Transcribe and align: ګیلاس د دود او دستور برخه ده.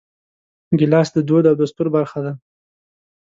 ګیلاس 0.79 1.09
د 1.15 1.17
دود 1.27 1.43
او 1.49 1.55
دستور 1.61 1.87
برخه 1.95 2.19
ده. 2.25 2.33